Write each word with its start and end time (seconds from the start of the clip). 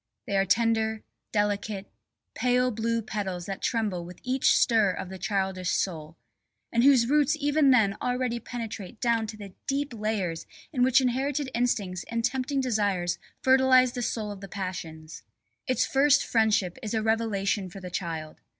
They 0.25 0.35
are 0.35 0.45
tender, 0.47 1.03
delicate, 1.31 1.85
pale 2.33 2.71
blue 2.71 3.03
petals 3.03 3.45
that 3.45 3.61
tremble 3.61 4.03
with 4.03 4.19
each 4.23 4.57
stir 4.57 4.89
of 4.91 5.09
the 5.09 5.19
childish 5.19 5.69
soul 5.75 6.17
and 6.71 6.83
whose 6.83 7.05
roots 7.05 7.37
even 7.39 7.69
then 7.69 7.95
already 8.01 8.39
penetrate 8.39 8.99
down 8.99 9.27
to 9.27 9.37
the 9.37 9.53
deep 9.67 9.93
layers 9.93 10.47
in 10.73 10.81
which 10.81 11.01
inherited 11.01 11.51
instincts 11.53 12.03
and 12.09 12.25
tempting 12.25 12.61
desires 12.61 13.19
fertilise 13.43 13.91
the 13.91 14.01
soil 14.01 14.31
of 14.31 14.41
the 14.41 14.47
passions. 14.49 15.21
Its 15.67 15.85
first 15.85 16.25
friendship 16.25 16.79
is 16.81 16.95
a 16.95 17.03
revelation 17.03 17.69
for 17.69 17.79
the 17.79 17.91
child. 17.91 18.41